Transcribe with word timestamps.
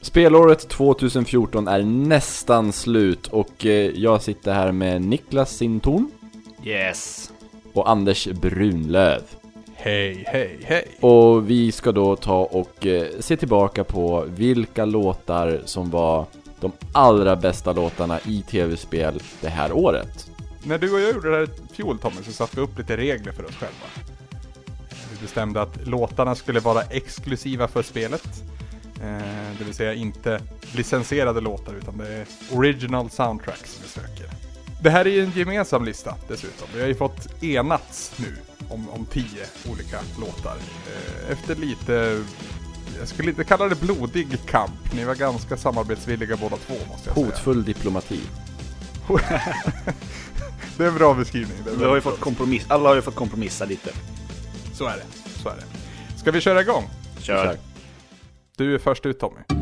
Spelåret 0.00 0.68
2014 0.68 1.68
är 1.68 1.82
nästan 1.82 2.72
slut 2.72 3.26
och 3.26 3.66
eh, 3.66 3.90
jag 3.94 4.22
sitter 4.22 4.52
här 4.52 4.72
med 4.72 5.02
Niklas 5.02 5.56
Sintorn 5.56 6.10
Yes. 6.64 7.32
och 7.72 7.90
Anders 7.90 8.26
Brunlöv. 8.28 9.22
Hej, 9.74 10.24
hej, 10.26 10.58
hej. 10.64 10.88
Och 11.00 11.50
vi 11.50 11.72
ska 11.72 11.92
då 11.92 12.16
ta 12.16 12.38
och 12.44 12.86
eh, 12.86 13.06
se 13.20 13.36
tillbaka 13.36 13.84
på 13.84 14.24
vilka 14.28 14.84
låtar 14.84 15.62
som 15.64 15.90
var 15.90 16.26
de 16.60 16.72
allra 16.92 17.36
bästa 17.36 17.72
låtarna 17.72 18.18
i 18.26 18.42
tv-spel 18.42 19.22
det 19.40 19.48
här 19.48 19.72
året. 19.72 20.31
När 20.64 20.78
du 20.78 20.92
och 20.92 21.00
jag 21.00 21.12
gjorde 21.12 21.30
det 21.30 21.36
här 21.36 21.42
i 21.42 21.74
fjol 21.74 21.98
Tommy 21.98 22.22
så 22.24 22.32
satte 22.32 22.56
vi 22.56 22.62
upp 22.62 22.78
lite 22.78 22.96
regler 22.96 23.32
för 23.32 23.44
oss 23.44 23.54
själva. 23.54 23.86
Vi 25.12 25.22
bestämde 25.22 25.62
att 25.62 25.86
låtarna 25.86 26.34
skulle 26.34 26.60
vara 26.60 26.82
exklusiva 26.82 27.68
för 27.68 27.82
spelet. 27.82 28.28
Eh, 29.02 29.58
det 29.58 29.64
vill 29.64 29.74
säga 29.74 29.94
inte 29.94 30.40
licensierade 30.76 31.40
låtar 31.40 31.74
utan 31.74 31.98
det 31.98 32.08
är 32.08 32.26
original 32.52 33.10
soundtracks 33.10 33.80
vi 33.82 33.88
söker. 33.88 34.26
Det 34.82 34.90
här 34.90 35.04
är 35.04 35.10
ju 35.10 35.24
en 35.24 35.32
gemensam 35.34 35.84
lista 35.84 36.14
dessutom. 36.28 36.68
Vi 36.74 36.80
har 36.80 36.88
ju 36.88 36.94
fått 36.94 37.42
enats 37.42 38.12
nu 38.16 38.36
om, 38.68 38.90
om 38.90 39.06
tio 39.06 39.46
olika 39.70 39.98
låtar. 40.20 40.56
Eh, 40.56 41.32
efter 41.32 41.54
lite, 41.54 42.22
jag 42.98 43.08
skulle 43.08 43.30
inte 43.30 43.44
kalla 43.44 43.68
det 43.68 43.80
blodig 43.80 44.38
kamp. 44.46 44.94
Ni 44.94 45.04
var 45.04 45.14
ganska 45.14 45.56
samarbetsvilliga 45.56 46.36
båda 46.36 46.56
två 46.56 46.74
måste 46.88 47.08
jag 47.08 47.14
säga. 47.14 47.26
Hotfull 47.26 47.64
diplomati. 47.64 48.20
Det 50.76 50.84
är 50.84 50.88
en 50.88 50.94
bra 50.94 51.14
beskrivning. 51.14 51.56
Det 51.64 51.70
är 51.70 51.76
Vi 51.76 51.84
har 51.84 51.94
ju 51.94 52.00
fått 52.00 52.20
kompromiss, 52.20 52.64
alla 52.68 52.88
har 52.88 52.96
ju 52.96 53.02
fått 53.02 53.14
kompromissa 53.14 53.64
lite. 53.64 53.90
Så 54.74 54.86
är 54.86 54.96
det. 54.96 55.04
Så 55.42 55.48
är 55.48 55.56
det. 55.56 56.18
Ska 56.18 56.30
vi 56.30 56.40
köra 56.40 56.60
igång? 56.60 56.84
Kör. 57.18 57.44
Kör. 57.44 57.56
Du 58.56 58.74
är 58.74 58.78
först 58.78 59.06
ut 59.06 59.20
Tommy. 59.20 59.61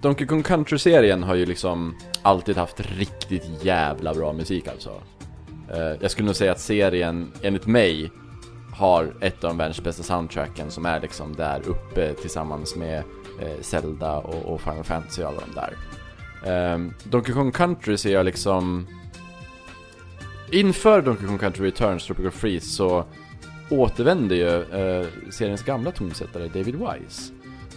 Donkey 0.00 0.26
Kong 0.26 0.42
Country-serien 0.42 1.22
har 1.22 1.34
ju 1.34 1.46
liksom 1.46 1.96
alltid 2.22 2.56
haft 2.56 2.80
riktigt 2.80 3.64
jävla 3.64 4.14
bra 4.14 4.32
musik 4.32 4.68
alltså. 4.68 5.02
Eh, 5.72 5.96
jag 6.00 6.10
skulle 6.10 6.26
nog 6.26 6.36
säga 6.36 6.52
att 6.52 6.60
serien, 6.60 7.32
enligt 7.42 7.66
mig, 7.66 8.10
har 8.72 9.14
ett 9.20 9.44
av 9.44 9.50
de 9.50 9.58
världens 9.58 9.82
bästa 9.82 10.02
soundtracken 10.02 10.70
som 10.70 10.86
är 10.86 11.00
liksom 11.00 11.36
där 11.36 11.62
uppe 11.68 12.14
tillsammans 12.14 12.76
med 12.76 12.98
eh, 13.40 13.60
Zelda 13.60 14.16
och, 14.18 14.60
Final 14.60 14.84
Fantasy 14.84 15.22
och 15.22 15.28
alla 15.28 15.40
de 15.40 15.54
där. 15.54 15.76
Ehm, 16.46 16.94
Donkey 17.04 17.34
Kong 17.34 17.52
Country 17.52 17.96
ser 17.96 18.12
jag 18.12 18.26
liksom... 18.26 18.86
Inför 20.52 21.02
Donkey 21.02 21.26
Kong 21.26 21.38
Country 21.38 21.66
Returns, 21.66 22.06
Tropical 22.06 22.30
Freeze, 22.30 22.66
så 22.66 23.04
återvände 23.70 24.34
ju 24.34 24.62
eh, 24.62 25.06
seriens 25.30 25.62
gamla 25.62 25.90
tonsättare 25.90 26.48
David 26.48 26.74
Wise. 26.74 27.32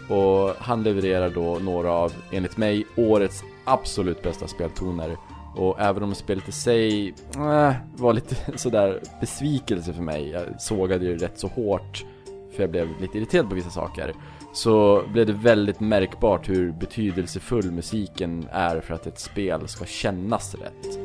Och 0.10 0.56
han 0.60 0.84
levererar 0.84 1.30
då 1.30 1.60
några 1.62 1.92
av, 1.92 2.14
enligt 2.32 2.58
mig, 2.58 2.86
årets 2.96 3.44
absolut 3.66 4.24
bästa 4.24 4.48
speltoner. 4.48 5.18
Och 5.56 5.80
även 5.80 6.04
om 6.04 6.16
spelet 6.16 6.50
i 6.50 6.52
sig 6.52 7.14
äh, 7.36 7.74
var 7.96 8.14
lite 8.14 8.36
sådär 8.58 9.00
besvikelse 9.22 9.94
för 9.94 10.04
mig, 10.04 10.30
jag 10.30 10.62
sågade 10.62 11.06
ju 11.06 11.18
rätt 11.18 11.40
så 11.40 11.48
hårt 11.48 12.06
för 12.56 12.64
jag 12.64 12.72
blev 12.72 13.02
lite 13.02 13.18
irriterad 13.18 13.50
på 13.50 13.56
vissa 13.56 13.70
saker. 13.70 14.14
Så 14.54 15.04
blev 15.14 15.26
det 15.26 15.34
väldigt 15.34 15.80
märkbart 15.80 16.50
hur 16.50 16.72
betydelsefull 16.72 17.72
musiken 17.72 18.48
är 18.52 18.82
för 18.82 18.94
att 18.94 19.08
ett 19.08 19.20
spel 19.20 19.68
ska 19.68 19.86
kännas 19.86 20.56
rätt. 20.56 21.00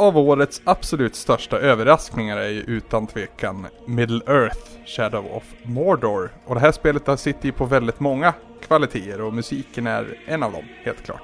Av 0.00 0.18
årets 0.18 0.62
absolut 0.64 1.14
största 1.14 1.58
överraskningar 1.58 2.36
är 2.36 2.48
ju 2.48 2.60
utan 2.60 3.06
tvekan 3.06 3.66
Middle 3.86 4.20
Earth 4.26 4.60
Shadow 4.86 5.26
of 5.36 5.44
Mordor. 5.62 6.30
Och 6.46 6.54
det 6.54 6.60
här 6.60 6.72
spelet 6.72 7.06
har 7.06 7.16
sitter 7.16 7.46
ju 7.46 7.52
på 7.52 7.64
väldigt 7.64 8.00
många 8.00 8.34
kvaliteter 8.66 9.20
och 9.20 9.34
musiken 9.34 9.86
är 9.86 10.18
en 10.26 10.42
av 10.42 10.52
dem, 10.52 10.64
helt 10.84 11.02
klart. 11.04 11.22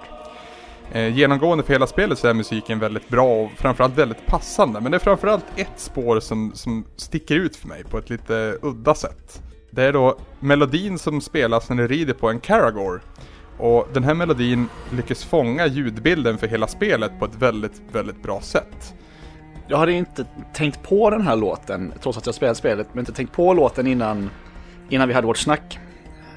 Eh, 0.92 1.16
genomgående 1.16 1.64
för 1.64 1.72
hela 1.72 1.86
spelet 1.86 2.18
så 2.18 2.28
är 2.28 2.34
musiken 2.34 2.78
väldigt 2.78 3.08
bra 3.08 3.42
och 3.42 3.50
framförallt 3.50 3.98
väldigt 3.98 4.26
passande. 4.26 4.80
Men 4.80 4.92
det 4.92 4.96
är 4.96 4.98
framförallt 4.98 5.46
ett 5.56 5.80
spår 5.80 6.20
som, 6.20 6.52
som 6.54 6.84
sticker 6.96 7.34
ut 7.34 7.56
för 7.56 7.68
mig 7.68 7.84
på 7.84 7.98
ett 7.98 8.10
lite 8.10 8.58
udda 8.62 8.94
sätt. 8.94 9.42
Det 9.70 9.82
är 9.82 9.92
då 9.92 10.18
melodin 10.40 10.98
som 10.98 11.20
spelas 11.20 11.68
när 11.68 11.76
du 11.76 11.88
rider 11.88 12.14
på 12.14 12.30
en 12.30 12.40
Karagor. 12.40 13.02
Och 13.58 13.88
den 13.92 14.04
här 14.04 14.14
melodin 14.14 14.68
lyckas 14.92 15.24
fånga 15.24 15.66
ljudbilden 15.66 16.38
för 16.38 16.46
hela 16.46 16.66
spelet 16.66 17.18
på 17.18 17.24
ett 17.24 17.34
väldigt, 17.34 17.82
väldigt 17.92 18.22
bra 18.22 18.40
sätt. 18.40 18.94
Jag 19.68 19.78
hade 19.78 19.92
inte 19.92 20.24
tänkt 20.52 20.82
på 20.82 21.10
den 21.10 21.20
här 21.20 21.36
låten, 21.36 21.92
trots 22.02 22.18
att 22.18 22.26
jag 22.26 22.34
spelat 22.34 22.56
spelet, 22.56 22.88
men 22.92 22.98
inte 22.98 23.12
tänkt 23.12 23.32
på 23.32 23.54
låten 23.54 23.86
innan, 23.86 24.30
innan 24.88 25.08
vi 25.08 25.14
hade 25.14 25.26
vårt 25.26 25.38
snack. 25.38 25.78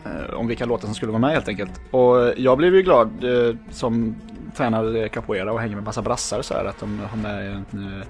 Eh, 0.06 0.34
om 0.34 0.48
vilka 0.48 0.66
låtar 0.66 0.86
som 0.86 0.96
skulle 0.96 1.12
vara 1.12 1.22
med 1.22 1.32
helt 1.32 1.48
enkelt. 1.48 1.72
Och 1.92 2.34
jag 2.38 2.58
blev 2.58 2.76
ju 2.76 2.82
glad 2.82 3.24
eh, 3.24 3.56
som 3.72 4.16
tränar 4.56 5.08
capoeira 5.08 5.52
och 5.54 5.60
hänger 5.60 5.76
med 5.76 5.84
massa 5.84 6.02
brassar 6.02 6.42
så 6.42 6.54
här 6.54 6.66
att 6.66 6.80
de 6.80 7.00
har 7.00 7.18
med 7.18 7.52
en, 7.52 8.02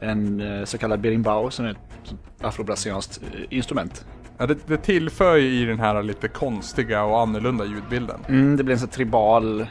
eh, 0.00 0.10
en 0.10 0.40
eh, 0.40 0.64
så 0.64 0.78
kallad 0.78 1.00
berimbau 1.00 1.50
som 1.50 1.64
är 1.66 1.70
ett 1.70 2.14
afrobrasilianskt 2.40 3.20
instrument. 3.50 4.06
Ja, 4.38 4.46
det, 4.46 4.58
det 4.66 4.76
tillför 4.76 5.36
ju 5.36 5.62
i 5.62 5.64
den 5.64 5.80
här 5.80 6.02
lite 6.02 6.28
konstiga 6.28 7.02
och 7.02 7.20
annorlunda 7.20 7.64
ljudbilden. 7.64 8.20
Mm, 8.28 8.56
det 8.56 8.64
blir 8.64 8.74
en 8.74 8.80
sån 8.80 8.88
tribal 8.88 9.66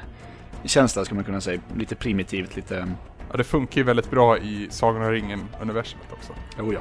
känsla 0.63 1.05
skulle 1.05 1.15
man 1.15 1.23
kunna 1.23 1.41
säga. 1.41 1.61
Lite 1.77 1.95
primitivt, 1.95 2.55
lite... 2.55 2.87
Ja, 3.31 3.37
det 3.37 3.43
funkar 3.43 3.77
ju 3.77 3.83
väldigt 3.83 4.11
bra 4.11 4.37
i 4.37 4.67
Sagan 4.69 5.01
om 5.01 5.11
ringen-universumet 5.11 6.11
också. 6.11 6.33
Jo, 6.59 6.73
ja. 6.73 6.79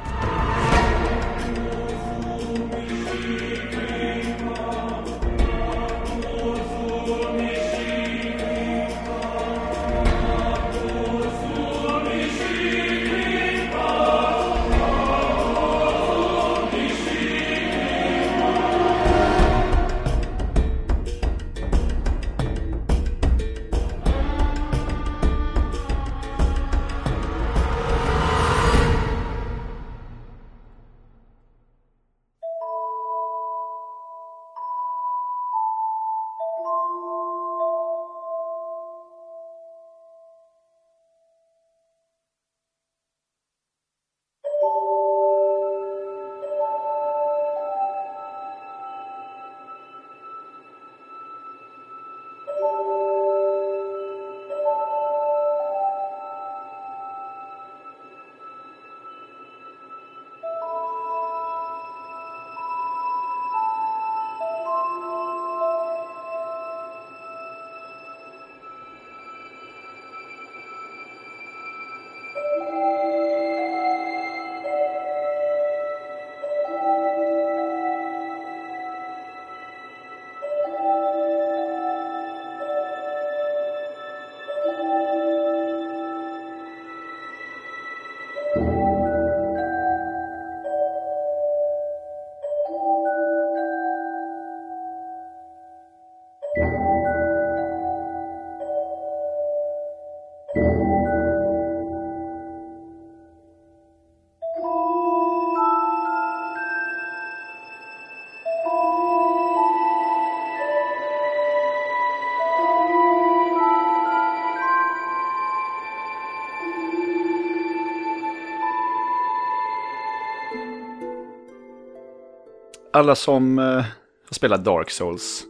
Alla 122.97 123.15
som 123.15 123.59
eh, 123.59 123.65
har 123.65 124.35
spelat 124.35 124.65
Dark 124.65 124.91
Souls 124.91 125.45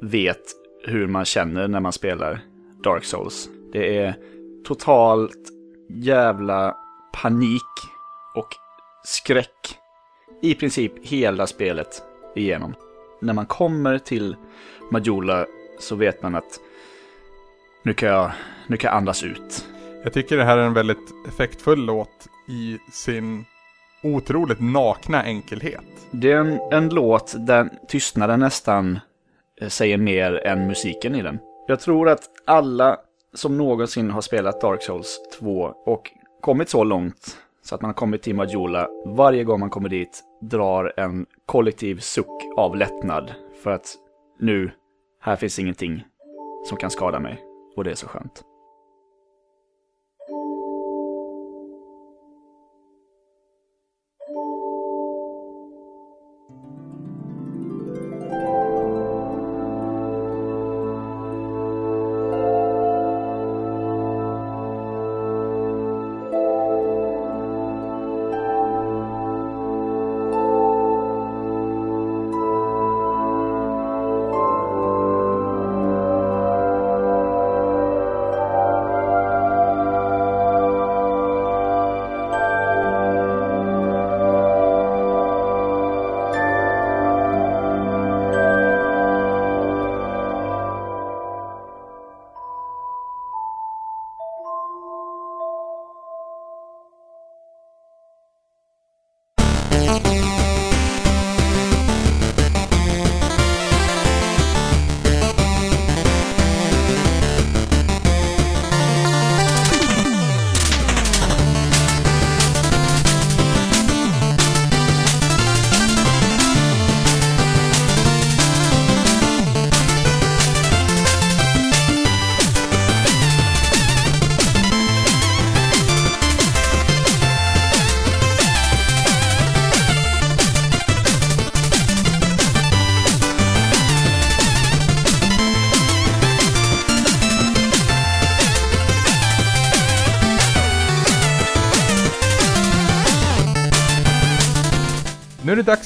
vet 0.00 0.42
hur 0.84 1.06
man 1.06 1.24
känner 1.24 1.68
när 1.68 1.80
man 1.80 1.92
spelar 1.92 2.40
Dark 2.84 3.04
Souls. 3.04 3.48
Det 3.72 3.98
är 3.98 4.14
totalt 4.64 5.38
jävla 5.88 6.76
panik 7.22 7.62
och 8.34 8.48
skräck 9.04 9.78
i 10.42 10.54
princip 10.54 10.92
hela 11.02 11.46
spelet 11.46 12.02
igenom. 12.34 12.74
När 13.20 13.32
man 13.32 13.46
kommer 13.46 13.98
till 13.98 14.36
Majula 14.90 15.46
så 15.78 15.96
vet 15.96 16.22
man 16.22 16.34
att 16.34 16.60
nu 17.82 17.94
kan 17.94 18.08
jag, 18.08 18.30
nu 18.66 18.76
kan 18.76 18.88
jag 18.88 18.96
andas 18.96 19.22
ut. 19.22 19.66
Jag 20.04 20.12
tycker 20.12 20.36
det 20.36 20.44
här 20.44 20.58
är 20.58 20.66
en 20.66 20.74
väldigt 20.74 21.14
effektfull 21.28 21.84
låt 21.84 22.28
i 22.48 22.78
sin 22.92 23.44
otroligt 24.02 24.60
nakna 24.60 25.22
enkelhet. 25.22 25.84
Det 26.10 26.32
är 26.32 26.36
en, 26.36 26.60
en 26.72 26.88
låt 26.88 27.34
där 27.46 27.68
tystnaden 27.88 28.40
nästan 28.40 28.98
eh, 29.60 29.68
säger 29.68 29.96
mer 29.98 30.46
än 30.46 30.66
musiken 30.66 31.14
i 31.14 31.22
den. 31.22 31.38
Jag 31.66 31.80
tror 31.80 32.08
att 32.08 32.22
alla 32.44 32.96
som 33.34 33.58
någonsin 33.58 34.10
har 34.10 34.20
spelat 34.20 34.60
Dark 34.60 34.82
Souls 34.82 35.20
2 35.38 35.74
och 35.86 36.10
kommit 36.40 36.68
så 36.68 36.84
långt 36.84 37.36
så 37.64 37.74
att 37.74 37.80
man 37.80 37.88
har 37.88 37.94
kommit 37.94 38.22
till 38.22 38.34
Majula, 38.34 38.88
varje 39.06 39.44
gång 39.44 39.60
man 39.60 39.70
kommer 39.70 39.88
dit 39.88 40.24
drar 40.40 40.92
en 40.96 41.26
kollektiv 41.46 41.98
suck 41.98 42.42
av 42.56 42.76
lättnad 42.76 43.34
för 43.62 43.70
att 43.70 43.94
nu, 44.38 44.70
här 45.20 45.36
finns 45.36 45.58
ingenting 45.58 46.04
som 46.64 46.78
kan 46.78 46.90
skada 46.90 47.20
mig 47.20 47.42
och 47.76 47.84
det 47.84 47.90
är 47.90 47.94
så 47.94 48.08
skönt. 48.08 48.42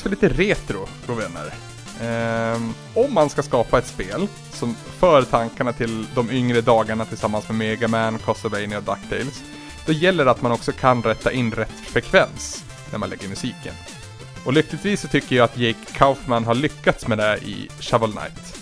Också 0.06 0.20
lite 0.22 0.42
retro, 0.42 0.88
vänner. 1.06 1.54
Ehm, 2.00 2.74
om 2.94 3.14
man 3.14 3.30
ska 3.30 3.42
skapa 3.42 3.78
ett 3.78 3.86
spel 3.86 4.28
som 4.50 4.74
för 4.74 5.22
tankarna 5.22 5.72
till 5.72 6.06
de 6.14 6.30
yngre 6.30 6.60
dagarna 6.60 7.04
tillsammans 7.04 7.48
med 7.48 7.56
Mega 7.56 7.88
Man, 7.88 8.18
Castlevania 8.18 8.78
och 8.78 8.84
DuckTales, 8.84 9.42
då 9.86 9.92
gäller 9.92 10.24
det 10.24 10.30
att 10.30 10.42
man 10.42 10.52
också 10.52 10.72
kan 10.72 11.02
rätta 11.02 11.32
in 11.32 11.52
rätt 11.52 11.80
frekvens 11.86 12.64
när 12.90 12.98
man 12.98 13.10
lägger 13.10 13.28
musiken. 13.28 13.74
Och 14.44 14.52
lyckligtvis 14.52 15.00
så 15.00 15.08
tycker 15.08 15.36
jag 15.36 15.44
att 15.44 15.58
Jake 15.58 15.92
Kaufman 15.92 16.44
har 16.44 16.54
lyckats 16.54 17.08
med 17.08 17.18
det 17.18 17.38
i 17.38 17.68
Shovel 17.80 18.12
Knight. 18.12 18.58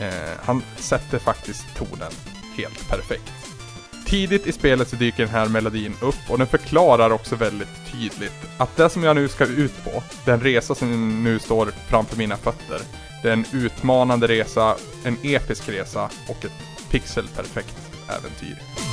Eh, 0.00 0.40
han 0.44 0.62
sätter 0.76 1.18
faktiskt 1.18 1.76
tonen 1.76 2.12
helt 2.56 2.88
perfekt. 2.88 3.45
Tidigt 4.06 4.46
i 4.46 4.52
spelet 4.52 4.88
så 4.88 4.96
dyker 4.96 5.22
den 5.22 5.34
här 5.34 5.48
melodin 5.48 5.94
upp 6.02 6.30
och 6.30 6.38
den 6.38 6.46
förklarar 6.46 7.10
också 7.10 7.36
väldigt 7.36 7.92
tydligt 7.92 8.32
att 8.58 8.76
det 8.76 8.90
som 8.90 9.02
jag 9.02 9.16
nu 9.16 9.28
ska 9.28 9.44
ut 9.44 9.84
på, 9.84 10.02
den 10.24 10.40
resa 10.40 10.74
som 10.74 11.24
nu 11.24 11.38
står 11.38 11.66
framför 11.88 12.16
mina 12.16 12.36
fötter, 12.36 12.80
det 13.22 13.28
är 13.28 13.32
en 13.32 13.44
utmanande 13.52 14.28
resa, 14.28 14.76
en 15.04 15.16
episk 15.22 15.68
resa 15.68 16.10
och 16.28 16.44
ett 16.44 16.52
pixelperfekt 16.90 17.76
äventyr. 18.08 18.85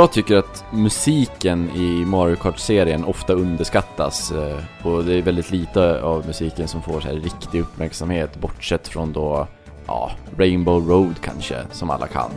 Jag 0.00 0.12
tycker 0.12 0.36
att 0.36 0.64
musiken 0.72 1.70
i 1.76 2.04
Mario 2.04 2.36
Kart-serien 2.36 3.04
ofta 3.04 3.32
underskattas 3.32 4.32
eh, 4.32 4.86
och 4.86 5.04
det 5.04 5.14
är 5.14 5.22
väldigt 5.22 5.50
lite 5.50 6.02
av 6.02 6.26
musiken 6.26 6.68
som 6.68 6.82
får 6.82 7.00
så 7.00 7.08
här 7.08 7.14
riktig 7.14 7.60
uppmärksamhet 7.60 8.36
bortsett 8.36 8.88
från 8.88 9.12
då, 9.12 9.46
ja, 9.86 10.10
Rainbow 10.36 10.88
Road 10.88 11.14
kanske, 11.20 11.56
som 11.70 11.90
alla 11.90 12.06
kan. 12.06 12.30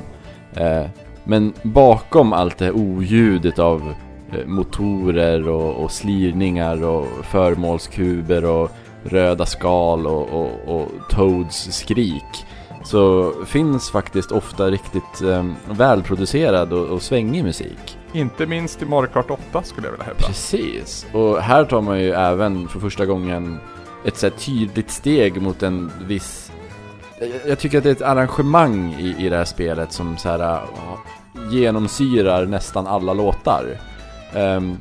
Eh, 0.55 0.85
men 1.23 1.53
bakom 1.63 2.33
allt 2.33 2.57
det 2.57 2.65
här 2.65 2.75
oljudet 2.75 3.59
av 3.59 3.93
eh, 4.31 4.45
motorer 4.45 5.49
och, 5.49 5.83
och 5.83 5.91
slirningar 5.91 6.83
och 6.83 7.07
förmålskuber 7.25 8.45
och 8.45 8.71
röda 9.03 9.45
skal 9.45 10.07
och, 10.07 10.29
och, 10.29 10.51
och 10.67 10.87
Toads 11.09 11.71
skrik 11.71 12.45
så 12.83 13.33
finns 13.45 13.91
faktiskt 13.91 14.31
ofta 14.31 14.71
riktigt 14.71 15.21
eh, 15.21 15.45
välproducerad 15.65 16.73
och, 16.73 16.87
och 16.87 17.01
svängig 17.01 17.43
musik. 17.43 17.97
Inte 18.13 18.45
minst 18.45 18.81
i 18.81 18.85
Mario 18.85 19.07
Kart 19.07 19.31
8 19.31 19.63
skulle 19.63 19.87
jag 19.87 19.91
vilja 19.91 20.05
hävda. 20.05 20.27
Precis, 20.27 21.05
och 21.13 21.41
här 21.41 21.65
tar 21.65 21.81
man 21.81 21.99
ju 21.99 22.11
även 22.11 22.67
för 22.67 22.79
första 22.79 23.05
gången 23.05 23.59
ett 24.05 24.17
så 24.17 24.29
tydligt 24.29 24.91
steg 24.91 25.41
mot 25.41 25.63
en 25.63 25.91
viss... 26.07 26.51
Jag, 27.47 27.59
tycker 27.59 27.77
att 27.77 27.83
det 27.83 27.89
är 27.89 27.95
ett 27.95 28.01
arrangemang 28.01 28.93
i, 28.99 29.25
i 29.25 29.29
det 29.29 29.37
här 29.37 29.45
spelet 29.45 29.91
som 29.91 30.17
så 30.17 30.29
här 30.29 30.61
genomsyrar 31.51 32.45
nästan 32.45 32.87
alla 32.87 33.13
låtar. 33.13 33.65
Um, 34.35 34.77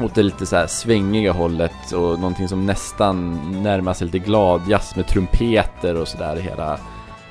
åt 0.00 0.14
det 0.14 0.22
lite 0.22 0.46
så 0.46 0.56
här 0.56 0.66
svängiga 0.66 1.32
hållet 1.32 1.92
och 1.92 2.18
någonting 2.18 2.48
som 2.48 2.66
nästan 2.66 3.40
närmar 3.62 3.94
sig 3.94 4.06
lite 4.06 4.18
gladjazz 4.18 4.96
med 4.96 5.06
trumpeter 5.06 5.94
och 5.94 6.08
sådär 6.08 6.36
hela 6.36 6.78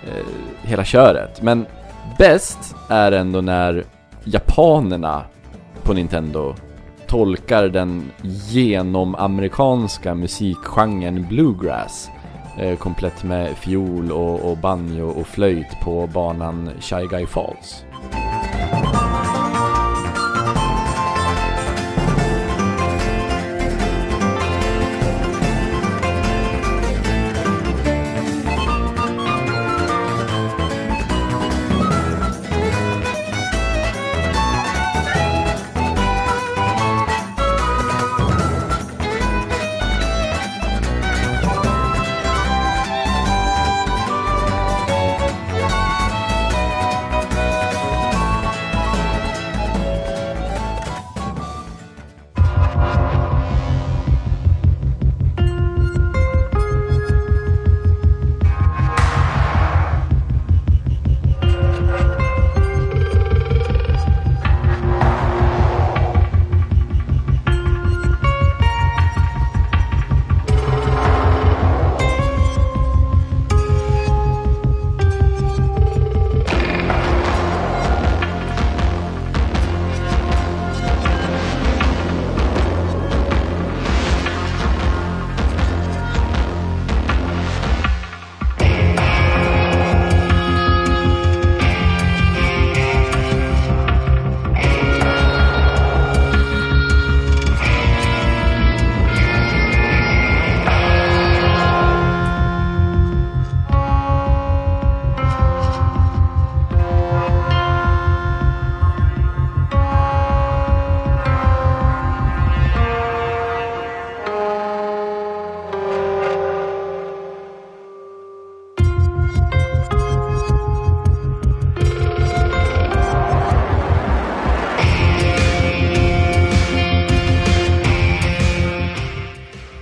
eh, 0.08 0.26
hela 0.62 0.84
köret. 0.84 1.42
Men 1.42 1.66
bäst 2.18 2.76
är 2.90 3.12
ändå 3.12 3.42
när 3.42 3.84
japanerna 4.24 5.24
på 5.84 5.94
Nintendo 5.94 6.56
tolkar 7.08 7.68
den 7.68 8.12
genomamerikanska 8.22 10.16
musikgenren 10.16 11.28
bluegrass 11.30 12.10
eh, 12.58 12.78
komplett 12.78 13.24
med 13.24 13.58
fiol 13.58 14.12
och, 14.12 14.52
och 14.52 14.58
banjo 14.58 15.10
och 15.10 15.28
flöjt 15.28 15.80
på 15.84 16.08
banan 16.14 16.70
Shy 16.80 17.08
Guy 17.10 17.26
Falls. 17.26 17.84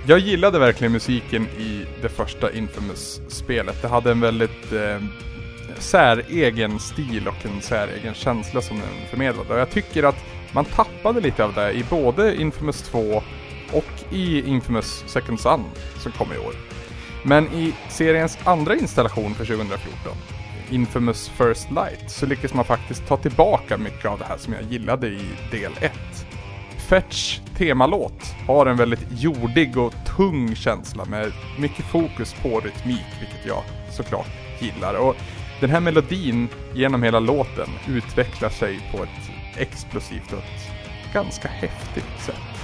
Jag 0.08 0.18
gillade 0.18 0.58
verkligen 0.58 0.92
musiken 0.92 1.42
i 1.42 1.86
det 2.02 2.08
första 2.08 2.52
Infamous-spelet. 2.52 3.82
Det 3.82 3.88
hade 3.88 4.10
en 4.10 4.20
väldigt 4.20 4.72
eh, 4.72 5.02
säregen 5.78 6.78
stil 6.78 7.28
och 7.28 7.46
en 7.46 7.62
säregen 7.62 8.14
känsla 8.14 8.62
som 8.62 8.76
den 8.76 9.08
förmedlade. 9.10 9.54
Och 9.54 9.60
jag 9.60 9.70
tycker 9.70 10.02
att 10.02 10.24
man 10.52 10.64
tappade 10.64 11.20
lite 11.20 11.44
av 11.44 11.54
det 11.54 11.72
i 11.72 11.84
både 11.90 12.36
Infamous 12.36 12.82
2 12.82 13.22
och 13.72 14.14
i 14.14 14.48
Infamous 14.48 15.04
Second 15.06 15.40
Son 15.40 15.64
som 16.02 16.12
kom 16.12 16.32
i 16.32 16.38
år. 16.38 16.54
Men 17.22 17.46
i 17.46 17.74
seriens 17.88 18.38
andra 18.44 18.74
installation 18.76 19.34
för 19.34 19.44
2014, 19.44 20.12
Infamous 20.70 21.28
First 21.28 21.70
Light, 21.70 22.10
så 22.10 22.26
lyckas 22.26 22.54
man 22.54 22.64
faktiskt 22.64 23.06
ta 23.06 23.16
tillbaka 23.16 23.78
mycket 23.78 24.06
av 24.06 24.18
det 24.18 24.24
här 24.24 24.38
som 24.38 24.52
jag 24.52 24.62
gillade 24.62 25.06
i 25.06 25.20
del 25.50 25.72
1. 25.80 25.92
Fetch 26.88 27.40
temalåt 27.56 28.34
har 28.46 28.66
en 28.66 28.76
väldigt 28.76 29.06
jordig 29.10 29.78
och 29.78 29.94
tung 30.16 30.56
känsla 30.56 31.04
med 31.04 31.32
mycket 31.58 31.84
fokus 31.84 32.34
på 32.42 32.60
rytmik, 32.60 33.06
vilket 33.20 33.46
jag 33.46 33.62
såklart 33.90 34.28
gillar. 34.60 34.94
Och 34.94 35.14
den 35.60 35.70
här 35.70 35.80
melodin 35.80 36.48
genom 36.74 37.02
hela 37.02 37.20
låten 37.20 37.68
utvecklar 37.88 38.48
sig 38.48 38.80
på 38.92 39.02
ett 39.02 39.30
explosivt 39.56 40.32
och 40.32 40.38
ett 40.38 41.12
ganska 41.12 41.48
häftigt 41.48 42.20
sätt. 42.20 42.58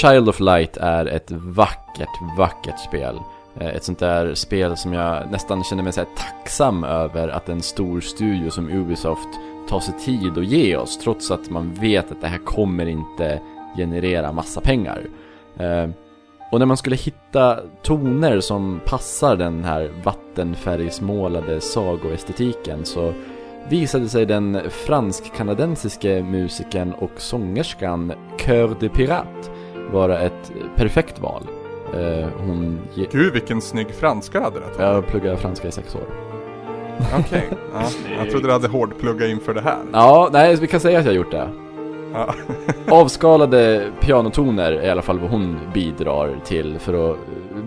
Child 0.00 0.28
of 0.28 0.40
Light 0.40 0.76
är 0.76 1.06
ett 1.06 1.30
vackert, 1.30 2.38
vackert 2.38 2.78
spel. 2.78 3.20
Eh, 3.60 3.68
ett 3.68 3.84
sånt 3.84 3.98
där 3.98 4.34
spel 4.34 4.76
som 4.76 4.92
jag 4.92 5.30
nästan 5.30 5.64
känner 5.64 5.82
mig 5.82 5.92
så 5.92 6.04
tacksam 6.16 6.84
över 6.84 7.28
att 7.28 7.48
en 7.48 7.62
stor 7.62 8.00
studio 8.00 8.50
som 8.50 8.70
Ubisoft 8.70 9.28
tar 9.68 9.80
sig 9.80 9.94
tid 9.98 10.38
att 10.38 10.46
ge 10.46 10.76
oss. 10.76 10.98
Trots 10.98 11.30
att 11.30 11.50
man 11.50 11.74
vet 11.74 12.12
att 12.12 12.20
det 12.20 12.26
här 12.26 12.38
kommer 12.38 12.86
inte 12.86 13.40
generera 13.76 14.32
massa 14.32 14.60
pengar. 14.60 15.06
Eh, 15.58 15.88
och 16.52 16.58
när 16.58 16.66
man 16.66 16.76
skulle 16.76 16.96
hitta 16.96 17.58
toner 17.82 18.40
som 18.40 18.80
passar 18.84 19.36
den 19.36 19.64
här 19.64 19.90
vattenfärgsmålade 20.04 21.60
sagoestetiken 21.60 22.84
så 22.84 23.12
visade 23.68 24.08
sig 24.08 24.26
den 24.26 24.60
fransk-kanadensiske 24.70 26.22
musikern 26.22 26.92
och 26.92 27.10
sångerskan 27.16 28.12
Cœur 28.38 28.76
de 28.80 28.88
Pirate 28.88 29.53
vara 29.92 30.18
ett 30.18 30.52
perfekt 30.76 31.18
val. 31.18 31.42
Eh, 31.94 32.28
hon... 32.46 32.80
Gud 33.10 33.32
vilken 33.32 33.60
snygg 33.60 33.94
franska 33.94 34.40
hade 34.40 34.60
det. 34.60 34.82
Jag 34.82 35.06
pluggade 35.06 35.36
franska 35.36 35.68
i 35.68 35.72
sex 35.72 35.94
år. 35.94 36.02
Okej, 36.98 37.20
okay. 37.20 37.58
ja. 37.72 37.82
jag 38.18 38.30
trodde 38.30 38.46
du 38.48 38.52
hade 38.52 38.68
hårdpluggat 38.68 39.28
inför 39.28 39.54
det 39.54 39.60
här. 39.60 39.78
Ja, 39.92 40.28
nej 40.32 40.56
vi 40.56 40.66
kan 40.66 40.80
säga 40.80 40.98
att 40.98 41.04
jag 41.04 41.12
har 41.12 41.16
gjort 41.16 41.30
det. 41.30 41.48
Ja. 42.12 42.34
Avskalade 42.94 43.90
pianotoner 44.00 44.72
är 44.72 44.86
i 44.86 44.90
alla 44.90 45.02
fall 45.02 45.18
vad 45.18 45.30
hon 45.30 45.58
bidrar 45.74 46.36
till 46.44 46.78
för 46.78 47.10
att 47.10 47.16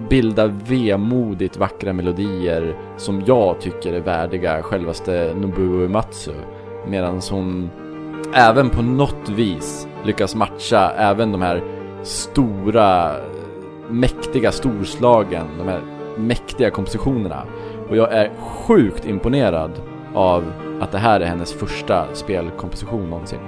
bilda 0.09 0.47
vemodigt 0.47 1.57
vackra 1.57 1.93
melodier 1.93 2.75
som 2.97 3.23
jag 3.25 3.61
tycker 3.61 3.93
är 3.93 3.99
värdiga 3.99 4.63
självaste 4.63 5.33
Nobuo 5.35 5.81
Uematsu. 5.81 6.33
Medan 6.87 7.21
hon 7.31 7.69
även 8.33 8.69
på 8.69 8.81
något 8.81 9.29
vis 9.29 9.87
lyckas 10.03 10.35
matcha 10.35 10.91
även 10.91 11.31
de 11.31 11.41
här 11.41 11.63
stora, 12.07 13.11
mäktiga 13.89 14.51
storslagen, 14.51 15.47
de 15.57 15.67
här 15.67 15.81
mäktiga 16.17 16.71
kompositionerna. 16.71 17.43
Och 17.89 17.97
jag 17.97 18.13
är 18.13 18.31
sjukt 18.39 19.05
imponerad 19.05 19.71
av 20.13 20.43
att 20.81 20.91
det 20.91 20.97
här 20.97 21.19
är 21.19 21.25
hennes 21.25 21.53
första 21.53 22.05
spelkomposition 22.13 23.09
någonsin. 23.09 23.39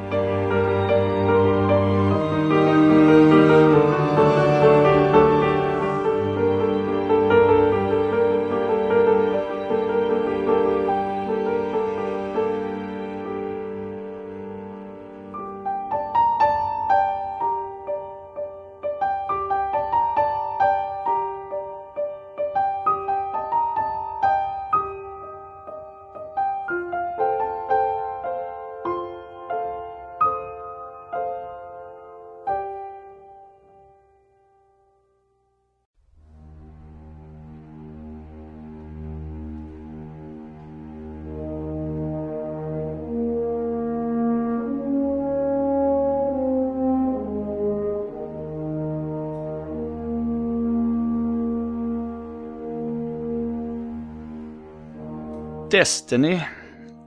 Destiny 55.72 56.42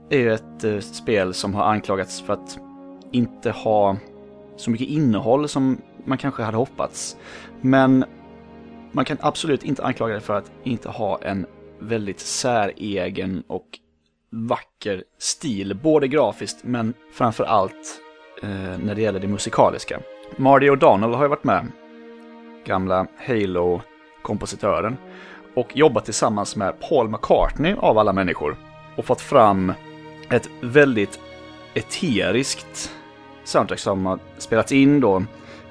är 0.09 0.17
ju 0.17 0.33
ett 0.33 0.63
eh, 0.63 0.79
spel 0.79 1.33
som 1.33 1.53
har 1.53 1.63
anklagats 1.63 2.21
för 2.21 2.33
att 2.33 2.59
inte 3.11 3.51
ha 3.51 3.97
så 4.57 4.71
mycket 4.71 4.87
innehåll 4.87 5.47
som 5.47 5.81
man 6.05 6.17
kanske 6.17 6.43
hade 6.43 6.57
hoppats. 6.57 7.17
Men 7.61 8.05
man 8.91 9.05
kan 9.05 9.17
absolut 9.21 9.63
inte 9.63 9.83
anklaga 9.83 10.13
det 10.13 10.21
för 10.21 10.33
att 10.33 10.51
inte 10.63 10.89
ha 10.89 11.21
en 11.21 11.45
väldigt 11.79 12.19
säregen 12.19 13.43
och 13.47 13.67
vacker 14.29 15.03
stil, 15.17 15.79
både 15.83 16.07
grafiskt 16.07 16.63
men 16.63 16.93
framför 17.13 17.43
allt 17.43 18.01
eh, 18.43 18.77
när 18.83 18.95
det 18.95 19.01
gäller 19.01 19.19
det 19.19 19.27
musikaliska. 19.27 19.99
Marty 20.37 20.69
O'Donnell 20.69 21.13
har 21.13 21.23
ju 21.23 21.29
varit 21.29 21.43
med, 21.43 21.67
gamla 22.65 23.07
Halo-kompositören, 23.27 24.97
och 25.55 25.77
jobbat 25.77 26.05
tillsammans 26.05 26.55
med 26.55 26.79
Paul 26.89 27.09
McCartney 27.09 27.75
av 27.79 27.97
alla 27.97 28.13
människor 28.13 28.57
och 28.95 29.05
fått 29.05 29.21
fram 29.21 29.73
ett 30.29 30.49
väldigt 30.61 31.19
eteriskt 31.73 32.91
soundtrack 33.43 33.79
som 33.79 34.05
har 34.05 34.19
spelats 34.37 34.71
in 34.71 34.99
då 34.99 35.23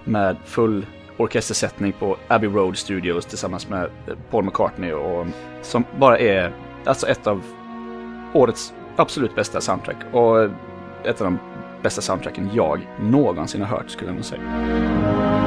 med 0.04 0.36
full 0.44 0.86
orkestersättning 1.16 1.92
på 1.92 2.16
Abbey 2.28 2.50
Road 2.50 2.78
Studios 2.78 3.26
tillsammans 3.26 3.68
med 3.68 3.90
Paul 4.30 4.44
McCartney 4.44 4.92
och 4.92 5.26
som 5.62 5.84
bara 5.98 6.18
är 6.18 6.52
alltså 6.84 7.06
ett 7.06 7.26
av 7.26 7.42
årets 8.34 8.72
absolut 8.96 9.34
bästa 9.34 9.60
soundtrack 9.60 9.96
och 10.12 10.44
ett 11.04 11.20
av 11.20 11.24
de 11.24 11.38
bästa 11.82 12.00
soundtracken 12.00 12.50
jag 12.52 12.88
någonsin 13.00 13.62
har 13.62 13.76
hört 13.76 13.90
skulle 13.90 14.10
jag 14.10 14.14
nog 14.14 14.24
säga. 14.24 15.41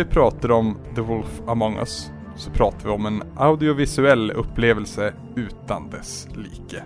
Vi 0.00 0.04
pratar 0.04 0.50
om 0.50 0.76
The 0.94 1.00
Wolf 1.00 1.40
Among 1.46 1.78
Us 1.78 2.10
så 2.36 2.50
pratar 2.50 2.84
vi 2.84 2.90
om 2.90 3.06
en 3.06 3.22
audiovisuell 3.36 4.30
upplevelse 4.30 5.12
utan 5.36 5.90
dess 5.90 6.28
like. 6.34 6.82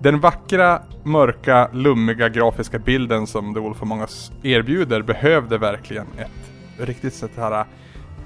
Den 0.00 0.20
vackra, 0.20 0.82
mörka, 1.02 1.70
lummiga 1.72 2.28
grafiska 2.28 2.78
bilden 2.78 3.26
som 3.26 3.54
The 3.54 3.60
Wolf 3.60 3.82
Among 3.82 4.00
Us 4.00 4.32
erbjuder 4.42 5.02
behövde 5.02 5.58
verkligen 5.58 6.06
ett 6.18 6.88
riktigt 6.88 7.14
sånt 7.14 7.36
här 7.36 7.60
äh, 7.60 7.66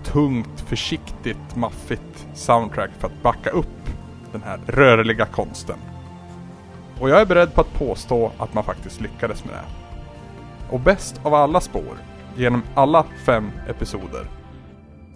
tungt, 0.05 0.61
försiktigt, 0.67 1.57
maffigt 1.57 2.27
soundtrack 2.35 2.91
för 2.99 3.07
att 3.07 3.23
backa 3.23 3.51
upp 3.51 3.91
den 4.33 4.43
här 4.43 4.61
rörliga 4.67 5.27
konsten. 5.27 5.79
Och 7.01 7.11
jag 7.11 7.21
är 7.21 7.27
beredd 7.27 7.55
på 7.55 7.61
att 7.61 7.75
påstå 7.75 8.33
att 8.39 8.55
man 8.55 8.65
faktiskt 8.65 9.01
lyckades 9.01 9.45
med 9.45 9.55
det. 9.55 9.65
Och 10.75 10.81
bäst 10.81 11.21
av 11.23 11.35
alla 11.35 11.61
spår 11.61 12.10
genom 12.41 12.63
alla 12.75 13.07
fem 13.25 13.51
episoder 13.69 14.27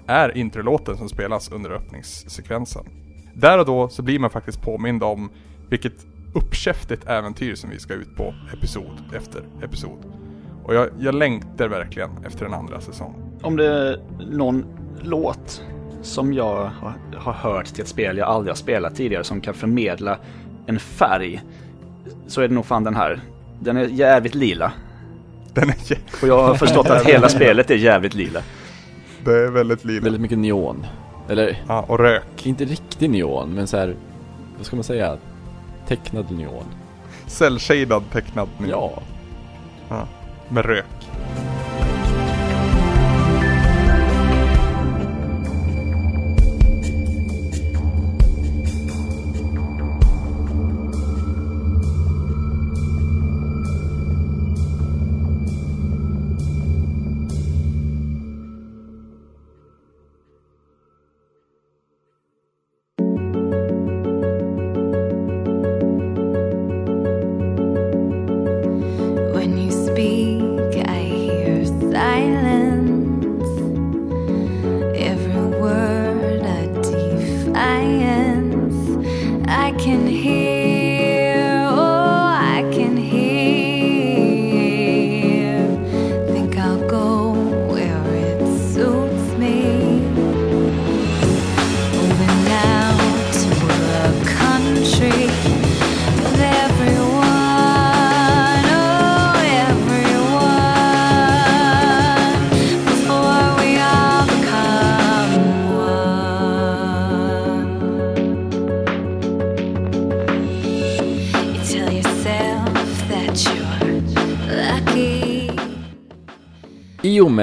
är 0.07 0.37
introlåten 0.37 0.97
som 0.97 1.09
spelas 1.09 1.53
under 1.53 1.71
öppningssekvensen. 1.71 2.85
Där 3.35 3.59
och 3.59 3.67
då 3.67 3.89
så 3.89 4.03
blir 4.03 4.19
man 4.19 4.31
faktiskt 4.31 4.63
påmind 4.63 5.03
om 5.03 5.31
vilket 5.69 6.07
uppkäftigt 6.35 7.07
äventyr 7.07 7.55
som 7.55 7.71
vi 7.71 7.79
ska 7.79 7.95
ut 7.95 8.17
på 8.17 8.35
episod 8.53 9.03
efter 9.17 9.43
episod. 9.63 9.99
Och 10.65 10.75
jag, 10.75 10.89
jag 10.99 11.15
längtar 11.15 11.69
verkligen 11.69 12.11
efter 12.27 12.47
en 12.47 12.55
andra 12.55 12.81
säsong. 12.81 13.39
Om 13.43 13.57
det 13.57 13.67
är 13.67 14.01
någon 14.31 14.65
låt 15.03 15.65
som 16.03 16.33
jag 16.33 16.57
har, 16.57 16.95
har 17.17 17.33
hört 17.33 17.67
till 17.67 17.83
ett 17.83 17.89
spel 17.89 18.19
jag 18.19 18.29
aldrig 18.29 18.51
har 18.51 18.57
spelat 18.57 18.95
tidigare 18.95 19.25
som 19.25 19.41
kan 19.41 19.55
förmedla 19.55 20.19
en 20.67 20.79
färg 20.79 21.43
så 22.27 22.41
är 22.41 22.49
det 22.49 22.55
nog 22.55 22.67
fan 22.67 22.85
den 22.85 22.97
här. 22.97 23.21
Den 23.61 23.77
är 23.77 23.85
jävligt 23.85 24.35
lila. 24.35 24.73
Den 25.55 25.69
är, 25.69 25.75
Och 26.23 26.29
jag 26.29 26.43
har 26.43 26.55
förstått 26.55 26.91
att 26.91 27.05
hela 27.07 27.29
spelet 27.39 27.71
är 27.71 27.75
jävligt 27.75 28.15
lila. 28.15 28.41
det 29.25 29.33
är 29.33 29.49
väldigt 29.51 29.85
lila. 29.85 30.05
Väldigt 30.05 30.21
mycket 30.23 30.39
neon. 30.39 30.87
Eller, 31.29 31.63
Ja, 31.69 31.85
och 31.89 31.99
rök. 31.99 32.47
inte 32.47 32.65
riktig 32.65 33.11
neon, 33.11 33.55
men 33.55 33.67
så 33.67 33.77
här, 33.77 33.95
vad 34.57 34.67
ska 34.67 34.77
man 34.77 34.85
säga? 34.85 35.17
Tecknad 35.89 36.31
neon. 36.31 36.65
Cell-shadad 37.27 38.03
tecknad 38.13 38.49
nu. 38.59 38.69
Ja. 38.69 38.93
Ja, 39.89 40.09
med 40.49 40.65
rök. 40.67 41.04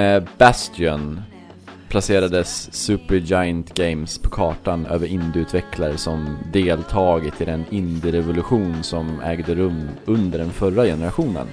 Med 0.01 0.27
Bastion 0.37 1.21
placerades 1.89 2.73
Supergiant 2.73 3.73
Games 3.73 4.17
på 4.17 4.29
kartan 4.29 4.85
över 4.85 5.07
indieutvecklare 5.07 5.97
som 5.97 6.37
deltagit 6.53 7.41
i 7.41 7.45
den 7.45 7.65
indie-revolution 7.69 8.83
som 8.83 9.19
ägde 9.19 9.55
rum 9.55 9.89
under 10.05 10.39
den 10.39 10.51
förra 10.51 10.85
generationen. 10.85 11.47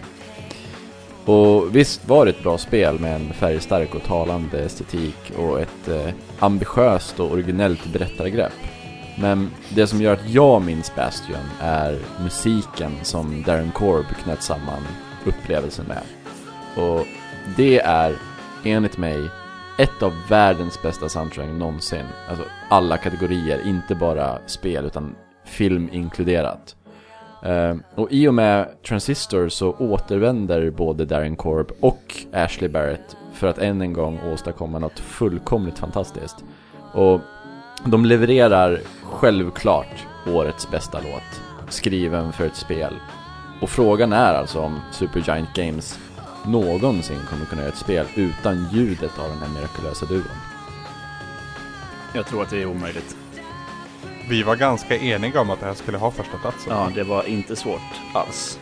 Och 1.25 1.77
visst 1.77 2.09
var 2.09 2.25
det 2.25 2.31
ett 2.31 2.43
bra 2.43 2.59
spel 2.59 2.99
med 2.99 3.15
en 3.15 3.33
färgstark 3.33 3.95
och 3.95 4.03
talande 4.03 4.59
estetik 4.59 5.33
och 5.39 5.61
ett 5.61 5.89
eh, 5.89 6.15
ambitiöst 6.39 7.21
och 7.21 7.33
originellt 7.33 7.93
berättargrepp. 7.93 8.59
Men 9.19 9.51
det 9.75 9.87
som 9.87 10.03
gör 10.03 10.13
att 10.13 10.31
jag 10.31 10.63
minns 10.63 10.95
Bastion 10.95 11.49
är 11.61 11.99
musiken 12.23 12.93
som 13.03 13.43
Darren 13.43 13.71
Korb 13.71 14.07
knöt 14.25 14.43
samman 14.43 14.83
upplevelsen 15.25 15.87
med. 15.87 16.03
Och 16.85 17.07
det 17.57 17.81
är, 17.81 18.17
enligt 18.65 18.99
mig, 18.99 19.31
ett 19.79 20.03
av 20.03 20.13
världens 20.29 20.83
bästa 20.83 21.09
soundtrack 21.09 21.49
någonsin. 21.49 22.05
Alltså 22.29 22.45
alla 22.71 22.97
kategorier, 22.97 23.67
inte 23.67 23.95
bara 23.95 24.39
spel 24.47 24.85
utan 24.85 25.15
film 25.45 25.89
inkluderat. 25.93 26.77
Uh, 27.47 27.77
och 27.95 28.13
i 28.13 28.29
och 28.29 28.35
med 28.35 28.83
Transistor 28.89 29.49
så 29.49 29.73
återvänder 29.73 30.71
både 30.71 31.05
Darren 31.05 31.37
Korb 31.37 31.73
och 31.81 32.15
Ashley 32.33 32.69
Barrett 32.69 33.17
för 33.33 33.47
att 33.47 33.59
än 33.59 33.81
en 33.83 33.93
gång 33.93 34.21
åstadkomma 34.33 34.79
något 34.79 34.99
fullkomligt 34.99 35.79
fantastiskt. 35.79 36.45
Och 36.93 37.21
de 37.85 38.05
levererar 38.05 38.81
självklart 39.03 40.07
årets 40.27 40.71
bästa 40.71 40.99
låt, 41.01 41.43
skriven 41.69 42.33
för 42.33 42.47
ett 42.47 42.57
spel. 42.57 42.95
Och 43.61 43.71
frågan 43.71 44.13
är 44.13 44.35
alltså 44.35 44.61
om 44.61 44.81
Supergiant 44.93 45.55
Games 45.55 45.99
någonsin 46.49 47.21
kommer 47.31 47.45
kunna 47.45 47.63
göra 47.63 47.73
ett 47.73 47.79
spel 47.79 48.07
utan 48.15 48.69
ljudet 48.73 49.19
av 49.19 49.29
den 49.29 49.39
här 49.39 49.49
mirakulösa 49.49 50.07
duon. 50.07 50.25
Jag 52.15 52.27
tror 52.27 52.43
att 52.43 52.51
det 52.51 52.63
är 52.63 52.67
omöjligt. 52.67 53.17
Vi 54.29 54.43
var 54.43 54.57
ganska 54.57 54.97
eniga 54.97 55.41
om 55.41 55.51
att 55.51 55.61
det 55.61 55.67
här 55.67 55.75
skulle 55.75 55.99
ha 55.99 56.11
första 56.11 56.39
platsen. 56.39 56.73
Ja, 56.73 56.91
det 56.95 57.05
var 57.05 57.29
inte 57.29 57.57
svårt 57.57 57.81
alls. 58.15 58.59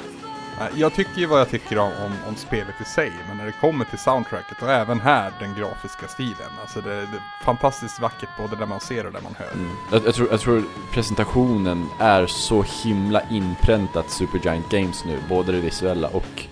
Jag 0.75 0.94
tycker 0.94 1.20
ju 1.20 1.27
vad 1.27 1.40
jag 1.40 1.49
tycker 1.49 1.79
om, 1.79 1.92
om, 2.05 2.12
om, 2.29 2.37
spelet 2.37 2.75
i 2.81 2.85
sig, 2.85 3.12
men 3.29 3.37
när 3.37 3.46
det 3.46 3.53
kommer 3.53 3.85
till 3.85 3.99
soundtracket 3.99 4.62
och 4.62 4.70
även 4.70 5.01
här 5.01 5.33
den 5.40 5.55
grafiska 5.55 6.09
stilen. 6.09 6.51
Alltså 6.61 6.81
det, 6.81 6.94
det 6.94 7.03
är 7.03 7.44
fantastiskt 7.44 8.01
vackert 8.01 8.29
både 8.38 8.57
där 8.57 8.66
man 8.66 8.81
ser 8.81 9.07
och 9.07 9.12
där 9.12 9.20
man 9.20 9.35
hör. 9.38 9.53
Mm. 9.53 9.70
Jag, 9.92 10.07
jag, 10.07 10.14
tror, 10.14 10.29
jag 10.31 10.40
tror 10.40 10.64
presentationen 10.92 11.88
är 11.99 12.27
så 12.27 12.64
himla 12.85 13.22
inpräntat 13.31 14.11
Supergiant 14.11 14.68
Games 14.68 15.05
nu, 15.05 15.18
både 15.29 15.53
det 15.53 15.61
visuella 15.61 16.09
och 16.09 16.46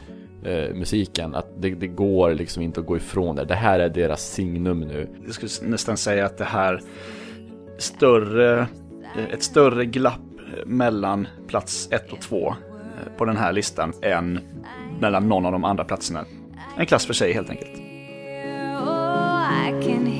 eh, 0.44 0.74
musiken. 0.74 1.34
Att 1.34 1.46
det, 1.58 1.70
det, 1.70 1.86
går 1.86 2.34
liksom 2.34 2.62
inte 2.62 2.80
att 2.80 2.86
gå 2.86 2.96
ifrån 2.96 3.36
det. 3.36 3.44
Det 3.44 3.54
här 3.54 3.78
är 3.78 3.88
deras 3.88 4.32
signum 4.32 4.80
nu. 4.80 5.08
Jag 5.24 5.34
skulle 5.34 5.70
nästan 5.70 5.96
säga 5.96 6.26
att 6.26 6.38
det 6.38 6.44
här 6.44 6.80
större, 7.78 8.66
ett 9.32 9.42
större 9.42 9.84
glapp 9.84 10.20
mellan 10.66 11.28
plats 11.46 11.88
1 11.90 12.12
och 12.12 12.20
2 12.20 12.48
eh, 12.48 12.54
på 13.16 13.24
den 13.24 13.36
här 13.36 13.52
listan 13.52 13.92
än 14.02 14.40
mellan 15.00 15.28
någon 15.28 15.46
av 15.46 15.52
de 15.52 15.64
andra 15.64 15.84
platserna. 15.84 16.24
En 16.76 16.86
klass 16.86 17.06
för 17.06 17.14
sig 17.14 17.32
helt 17.32 17.50
enkelt. 17.50 17.84
that 19.74 20.13